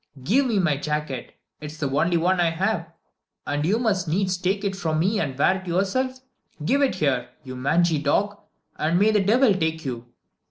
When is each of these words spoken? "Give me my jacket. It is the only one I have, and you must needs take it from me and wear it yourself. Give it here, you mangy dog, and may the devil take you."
"Give 0.23 0.47
me 0.47 0.57
my 0.57 0.77
jacket. 0.77 1.35
It 1.59 1.67
is 1.67 1.77
the 1.77 1.87
only 1.91 2.17
one 2.17 2.39
I 2.39 2.49
have, 2.49 2.91
and 3.45 3.63
you 3.63 3.77
must 3.77 4.07
needs 4.07 4.35
take 4.35 4.63
it 4.63 4.75
from 4.75 4.97
me 4.97 5.19
and 5.19 5.37
wear 5.37 5.57
it 5.61 5.67
yourself. 5.67 6.21
Give 6.65 6.81
it 6.81 6.95
here, 6.95 7.29
you 7.43 7.55
mangy 7.55 7.99
dog, 8.01 8.39
and 8.77 8.97
may 8.97 9.11
the 9.11 9.19
devil 9.23 9.53
take 9.53 9.85
you." 9.85 10.07